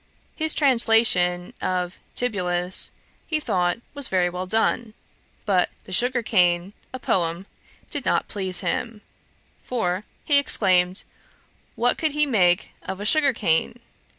His 0.35 0.55
translation 0.55 1.53
of 1.61 1.99
Tibullus, 2.15 2.89
he 3.27 3.39
thought, 3.39 3.77
was 3.93 4.07
very 4.07 4.31
well 4.31 4.47
done; 4.47 4.95
but 5.45 5.69
The 5.83 5.93
Sugar 5.93 6.23
Cane, 6.23 6.73
a 6.91 6.97
poem, 6.97 7.45
did 7.91 8.03
not 8.03 8.27
please 8.27 8.61
him; 8.61 9.01
for, 9.61 10.03
he 10.25 10.39
exclaimed, 10.39 11.03
'What 11.75 11.99
could 11.99 12.13
he 12.13 12.25
make 12.25 12.71
of 12.81 12.99
a 12.99 13.05
sugar 13.05 13.31
cane? 13.31 13.79